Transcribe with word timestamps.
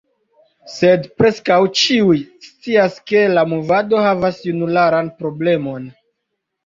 Sed 0.75 1.03
preskaŭ 1.21 1.57
ĉiuj 1.81 2.17
scias 2.47 2.97
ke 3.11 3.21
la 3.35 3.45
movado 3.55 4.01
havas 4.07 4.41
junularan 4.51 5.13
problemon. 5.21 5.87